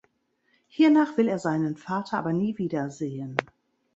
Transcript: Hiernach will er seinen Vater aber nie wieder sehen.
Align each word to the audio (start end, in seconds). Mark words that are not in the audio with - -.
Hiernach 0.67 1.15
will 1.17 1.27
er 1.27 1.37
seinen 1.37 1.77
Vater 1.77 2.17
aber 2.17 2.33
nie 2.33 2.57
wieder 2.57 2.89
sehen. 2.89 3.37